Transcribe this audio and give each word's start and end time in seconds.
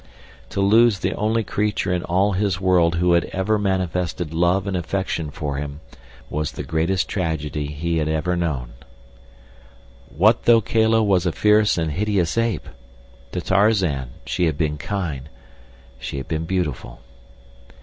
To 0.49 0.61
lose 0.61 0.97
the 0.97 1.13
only 1.13 1.43
creature 1.43 1.93
in 1.93 2.01
all 2.03 2.31
his 2.31 2.59
world 2.59 2.95
who 2.95 3.15
ever 3.15 3.57
had 3.59 3.63
manifested 3.63 4.33
love 4.33 4.65
and 4.65 4.75
affection 4.75 5.29
for 5.29 5.57
him 5.57 5.79
was 6.27 6.53
the 6.53 6.63
greatest 6.63 7.07
tragedy 7.07 7.67
he 7.67 7.97
had 7.99 8.07
ever 8.07 8.35
known. 8.35 8.71
What 10.09 10.45
though 10.45 10.59
Kala 10.59 11.03
was 11.03 11.27
a 11.27 11.31
fierce 11.31 11.77
and 11.77 11.91
hideous 11.91 12.35
ape! 12.35 12.67
To 13.33 13.41
Tarzan 13.41 14.09
she 14.25 14.47
had 14.47 14.57
been 14.57 14.79
kind, 14.79 15.29
she 15.99 16.17
had 16.17 16.27
been 16.27 16.45
beautiful. 16.45 17.01